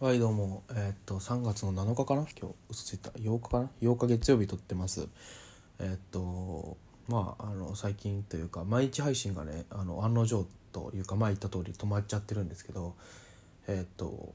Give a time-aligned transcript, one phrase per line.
[0.00, 0.64] はいどうも。
[0.70, 2.26] えーっと3月の7日かな？
[2.36, 3.10] 今日嘘ついた。
[3.10, 5.06] 8日かな？8日月曜日撮ってます。
[5.78, 6.76] えーっと
[7.08, 12.96] まああの最近というか毎日配信がねあの案の定というか前言った通り止まっちゃってるんですけど
[13.68, 14.34] えーっと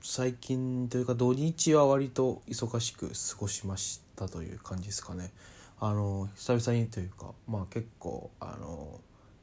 [0.00, 5.30] 最近というか土日は割と忙しく過ごしましたという感じですかね。
[5.78, 8.98] あの久々にというかまあ結構あの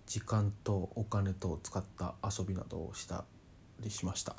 [0.07, 3.23] 時間とお金と使った遊びなどをした
[3.83, 4.35] りしました。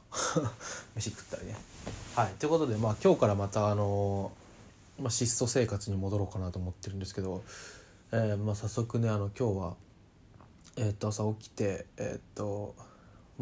[0.97, 1.57] 飯食ったりね。
[2.15, 2.35] はい。
[2.35, 4.33] ということでまあ今日からまたあの、
[4.99, 7.43] まあ、質素生活に戻ろうかなと思ってるんですけど、
[8.13, 9.77] えまあ、早速ねあの今日は
[10.77, 12.75] えっと朝起きてえっと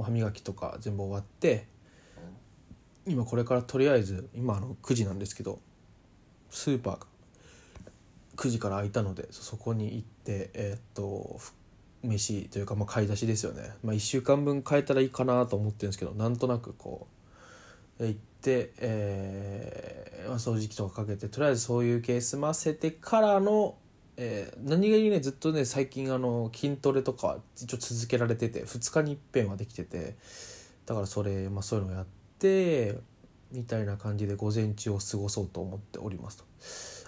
[0.00, 1.66] 歯磨きとか全部終わって
[3.06, 5.58] 今これからとりあえず今あの9時なんですけど
[6.50, 7.06] スーパーが
[8.36, 11.40] 9時から開いたのでそこに行ってえっと
[12.02, 17.06] 飯というかまあ買い出しですよね、まあ、1週間分買えたらいいかなと思ってるんですけどなんとなくこ
[17.98, 23.76] う行って、えーまあ、掃除機とかかけてとりあえずそういう系済ませてからの、
[24.16, 30.16] えー何気にねずっとね最近あの筋トレとか一応続けられてて2日に一遍はできてて
[30.86, 32.06] だからそれ、まあ、そういうのをやっ
[32.38, 32.96] て
[33.52, 36.44] みたいな感じで午前中を過ごそうと思っておりますと。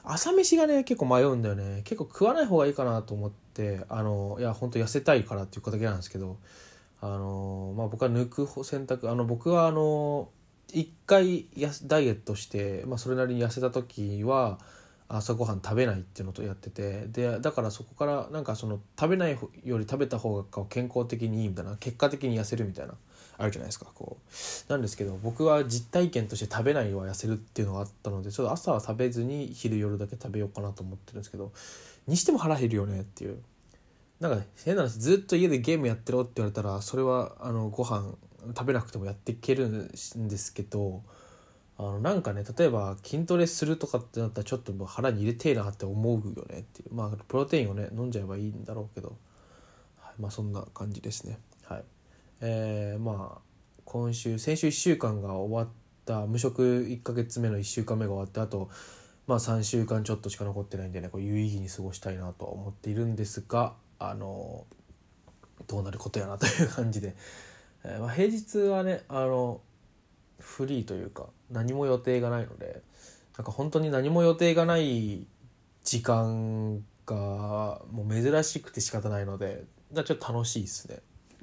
[0.05, 1.81] 朝飯がね結構迷うんだよね。
[1.85, 6.37] 結構食わない方がいいかなと思ってあのいや本当痩せたいからっていうことだけなんですけど
[7.01, 10.29] あの、まあ、僕は抜く選択あの僕はあの
[10.73, 14.59] 一回やダイエットして、まあ、それなりに痩せた時は
[15.09, 22.95] 朝ごはん食べないっていうのとやっててでだからそこからなんかその食べないより食べた方が健康的にいいみたいな結果的に痩せるみたいな。
[23.37, 23.87] あるじゃないですか。
[23.95, 24.71] こう。
[24.71, 31.53] なんですけど僕は実体験として食べないは痩せるっていうのがあったのでちょっと朝は食べずに昼夜だけ食べようかなと思ってるんですけど
[32.07, 33.43] にしても腹減るよねっていう。
[34.21, 38.15] なんか変な話ずっと家でゲームやってろって言われたらそれはあのご飯
[38.49, 39.97] 食べなくてもやっていけるんで
[40.39, 41.03] すけど
[41.77, 46.95] あのなんかね例えば筋トレするとかってなったらちょっともう腹に入れてえなって思うよねっていう。
[46.95, 49.17] まあプロテインをね飲んじゃえばいいんだろうけど、
[49.98, 51.39] はい、まあそんな感じですね。
[51.64, 51.85] はい。
[52.47, 53.41] えー、まあ
[53.87, 55.69] 今週先週1週間が終わっ
[56.05, 58.69] た無職1ヶ月目の1週間目が終わってあと
[59.27, 64.67] まあ3週間ちょっとしか残ってないんでねこう有意義に過ごしたいなとは思っているんですがあの
[65.67, 67.17] どうなることやなという感じで、
[67.83, 69.63] えーまあ、平日はねあの
[70.39, 72.83] フリーというか何も予定がないので
[73.39, 75.27] なんか本当に何も予定がない
[75.83, 80.99] 時間がもう珍しくて仕方ないのでちょっと楽しいですね。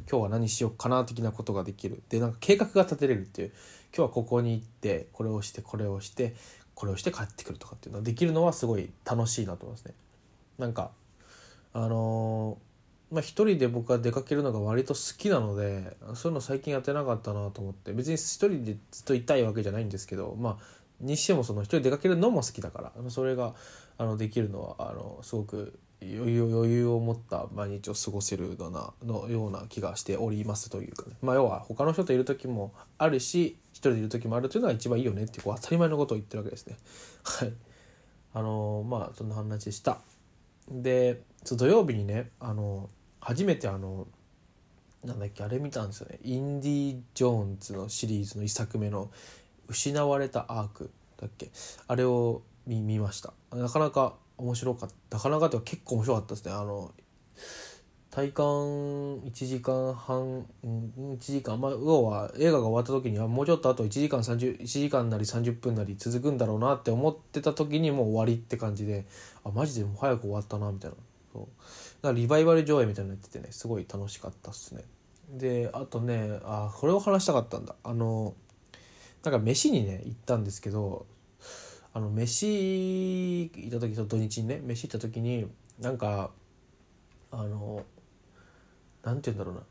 [0.10, 2.02] 今日は何しようかな的なことができる。
[2.10, 3.52] でなんか計画が立てれるっていう。
[3.96, 6.34] 今日はここに行ってこれをしてこれをして
[6.76, 9.94] これをして帰ってくるとかっていうのができるのはすごい楽しいなと思いますね。
[10.58, 10.92] なんか
[11.74, 17.92] あのーまあ一人で僕は出かけるのが割と好きなのでそういうの最近やってなかったなと思って。
[17.92, 23.54] 別に一人でずっといたいわけじゃないんですけどまあにしてもその一人出かけるのも好きだからそれが
[23.98, 36.76] あのできるのはあのすごく余裕余裕を持った毎日を過ごせるのなのような気がしておりますというかね、まあ、要は他の人といる時もあるし一人でいる時もあるというのが一番いいよねってこう当たり前のことを言ってるわけですね。
[37.24, 37.54] はい。
[38.34, 40.02] あのまあそんな話でした。
[40.70, 42.90] で土曜日にねあの
[43.20, 44.08] 初めてあの
[45.04, 46.20] なんだっけあれ見たんですよね。
[46.24, 49.12] インディ・ジョーンズのシリーズの1作目の
[49.68, 50.90] 「失われたアーク」
[51.22, 51.52] だっけ？
[51.88, 53.34] あれを見見ました。
[53.52, 55.18] なかなか面白かった。
[55.18, 56.52] なかなかというか結構面白かったですね。
[56.52, 56.91] あの
[58.09, 69.06] 体感1時間半1時間まあ要は映画が終わった時にはもうちょっとあと1時間30 1時間なり30分なり続くんだろうなって思ってた時にもう終わりって感じで
[69.46, 70.97] あマジでもう早く終わったなみたいな。
[71.31, 71.46] そう。
[72.02, 74.84] だからリバイバル上映みたいになっててねすごい楽しかったっすね。
[75.29, 77.75] であとねあこれを話したかったんだ。
[77.84, 78.34] あの
[79.23, 81.06] なんか飯にね行ったんですけど
[81.94, 85.47] あの飯行った時その土日にね飯行った時に
[85.79, 86.31] なんか
[87.31, 87.84] あの
[89.03, 89.62] なんて言うんだろうな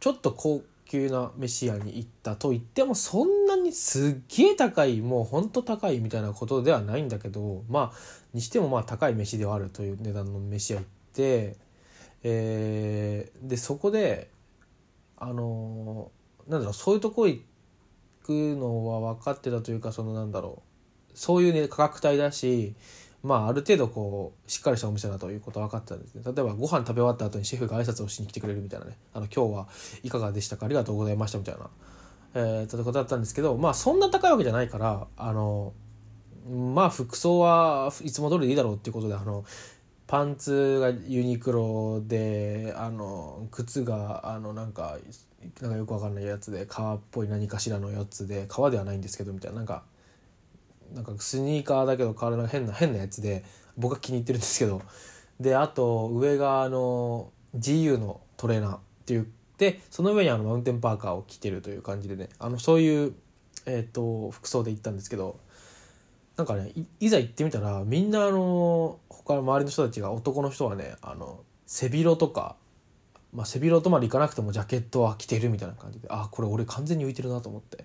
[0.00, 7.98] ちょっと高級な飯屋に行ったと言ってもそんなにすっげえ高いもうほんと高いみたいなことではないんだけどまあ
[8.32, 11.56] にしてもまあ高い飯ではあるという値段の飯屋行って、
[12.22, 14.30] えーでそこで
[15.16, 16.10] あの
[16.48, 17.40] なんだろうそういうとこ行
[18.24, 20.73] くのは分かってたというかそのなんだろう
[21.14, 22.74] そういうね価格帯だし
[23.24, 26.22] まあある程度こうしっかりしたお店だということは分かったんですね。
[26.24, 28.98] 例えばご飯食べ終わった後にシェフが挨拶をしに来てくれるみたいなね。
[29.14, 29.68] あの今日は
[30.02, 31.70] いかがでしたかありがとうございましたみたいな、
[32.34, 35.72] えー、ということだったんですけどまあそんな高いわけじゃないからあの
[36.46, 39.46] まあ服装はいつも通りでいいだろうっていうことであの
[40.06, 44.98] パンツがユニクロであの靴があのなんか
[45.62, 49.56] なんかよくわかんないやつで革っぽい何かしらのやつで革ではないんですけどみたいな。
[49.56, 49.82] なんか
[50.94, 53.44] なんかスニーカーだけど体が変な変なやつで
[53.76, 54.82] 僕は気に入ってるんですけど。
[55.40, 62.28] であと上があの GU のトレーナーって言ってその上にあのマウンテンパーカーを着てるという感じでね。
[62.38, 63.14] あのそういう、
[63.66, 65.38] えーと、服装で行ったんですけど。
[66.36, 72.56] なんかねいざ行ってみたらみんなあの他の周りの人たちが男の人はねあの背広とか、
[73.32, 76.08] まあ、背広とまでいかなくてもジャケットは着てるみたいな感じで。
[76.10, 77.84] あこれ俺完全に浮いてるなと思って。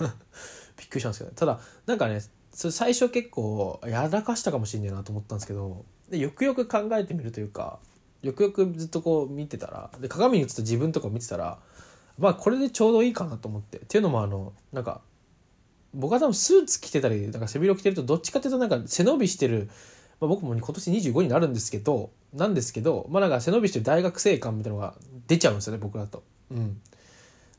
[0.76, 2.20] びっくりしたんですけど、ね、ただなんかね
[2.58, 7.78] それ最初結構やらかしたかもしんねえなと思ったんですけどでよくよく考えてみるというか
[8.20, 11.60] よくよくずっとこう見てたらで鏡に映った自分とか見てたら
[12.18, 15.02] まあこれでちょうどいいかなと思ってっていうのもあのなんか
[15.94, 19.70] 僕は多分スーツ着てたりなんか背広着てるとどっちかっていうとなんか背伸びしてる、
[20.20, 24.96] まあ、僕も今年25になるんですけどなんですけどまあなんか背伸びしてる大学生感みたいなのが
[25.28, 26.24] 出ちゃうんですよね僕だと。
[26.50, 26.80] うん、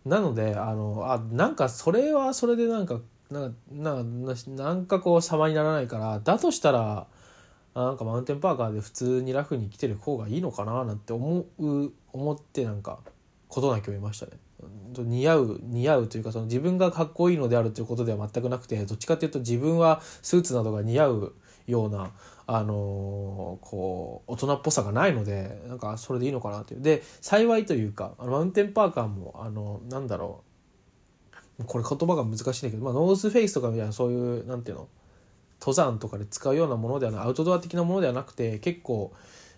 [0.03, 2.99] なのであのあなんかそれはそれでなんか
[3.31, 4.03] なんか
[4.47, 7.07] なんかこう様にならないからだとしたら
[7.75, 12.99] なんかマウンテンパーカーで普通にラフに来てる方がいいのかななんて思う思ってなんか
[13.47, 14.33] 事なきを得ましたね。
[14.97, 21.35] 似合う似合うというかその自分がかっこいいのであるということでは全くなくてどっちかっていうと自分はスーツなどが似合う
[21.67, 22.11] ような、
[22.47, 30.48] あのー、こう大人っぽさがないのでなんかそれでいいのかなというで幸いというかあのマウンテンパーカーもあのなんだろう
[31.65, 34.87] これ言葉が難しいんだけど、まあ、ノースフェイスとかみたいなそういうなんていうの？
[35.61, 39.11] 登山とかで使うようなものではないアウトドア的なものではなくて結構、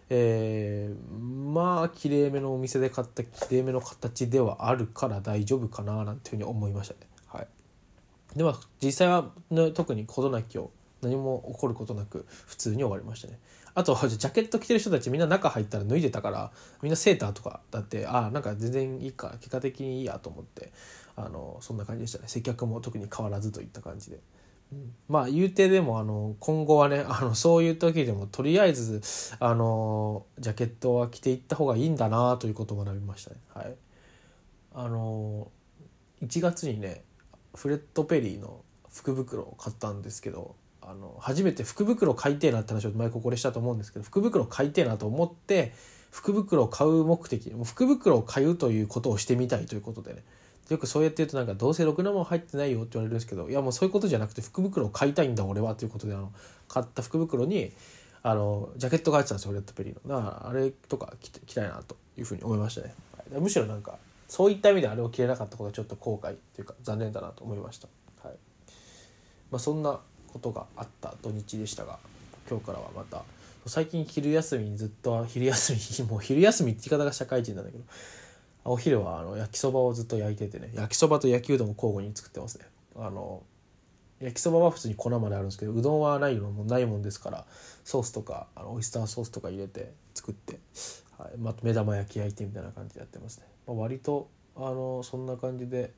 [0.10, 7.02] えー、まあきれいめのお店で買ったきれいめの形ではあるから大丈夫かななんていうふうに思いましたね。
[7.28, 7.48] はい、
[8.36, 10.72] では実際は、ね、特に事なきを
[11.04, 13.38] 何も起こることなく普通に終わりましたね。
[13.74, 16.52] あとジャケット着てる人たちみんな中入ったら脱いでたから
[16.82, 20.72] みんなセーターとかだってああなんか全然いいか結果的にいいやと思って
[21.16, 24.20] あのそんな感じでしたね接客も特に変わらずといった感じで。
[25.10, 29.02] まあ言うてでもあの今後はねあのそういう時でもとりあえず
[29.42, 33.38] あのジャケットは着ていった方がいいんだなということを学びましたね。
[33.54, 33.76] はい、
[34.74, 35.52] あの
[36.24, 37.04] 1月にね
[37.54, 38.62] フレッド・ペリーの
[38.94, 40.56] 福袋を買ったんですけど
[40.92, 45.72] あの初めて福袋買いてえなって話を前ここでしたと思うんですけど福袋買いてえなと思って
[46.12, 50.24] 福袋を買う目的福袋を買うということをしてみたいということでね。
[50.70, 56.32] よくそうやって言うとなんかどうせろくなもん入ってないよって言われるんですけどいやもうそういうことじゃなくて福袋を買いたいんだ俺はということであの
[56.70, 57.74] 買った福袋に
[58.24, 60.16] あのジャケットが入ってたんですよレッドペリーの。
[60.16, 63.98] だからあれとか着たいなというふうに思いましたね、はい、むしろなんか
[64.30, 67.90] そういった意味であれを着れなかったことはちょっと後悔というか残念だなと思いました、
[68.24, 68.38] はい。
[69.52, 70.00] まあ、そんな
[70.32, 72.00] ことがあった土日でしたが
[72.50, 73.24] 今日からはまた。
[73.68, 77.84] 最近昼休みにずっと昼休み もう昼休みって言い方が社会人なんだけど
[78.64, 82.66] お昼はあの焼きそばをずっと焼いててね焼きそばと焼きうどんも交互に作ってますね。
[82.96, 83.44] あの
[84.20, 87.46] 焼きそばは普通に粉まであるんですけどうどんはないのもないもんですから
[87.84, 90.60] ソースとかあのオイスターソースとか入れて作って、
[91.18, 95.92] はいまあ、目玉焼き焼いてみたいな感じでやってますね、まあ、割とあのそんな感じで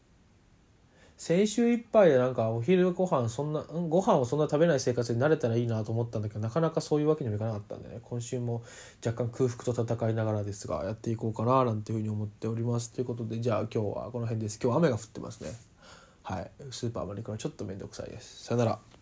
[1.18, 8.00] 先週いっぱいでなんかお昼ご飯そんなご飯をそんな食べない生活に慣れたらいいなと思ったんだけどなかなかそういうわけにもいかなかったんでね。
[8.01, 8.63] 今週も
[9.06, 12.92] 若干空腹と戦いながらですがやっていこうかななんていうふうに思っております。
[12.92, 14.60] ということでじゃあ今日はこの辺です。
[14.62, 15.51] 今日雨が降ってますね。
[16.24, 16.51] はい。
[16.71, 18.45] スーパーまで行くのはちょっと面倒くさいです。
[18.45, 18.93] さよなら。